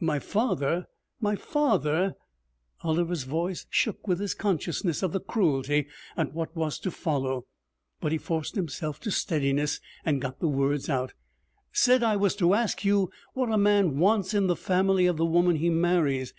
[0.00, 0.86] My father
[1.20, 2.16] my father'
[2.80, 7.44] Oliver's voice shook with his consciousness of the cruelty of what was to follow,
[8.00, 11.12] but he forced himself to steadiness and got the words out
[11.72, 15.26] 'said I was to ask you what a man wants in the family of the
[15.26, 16.32] woman he marries.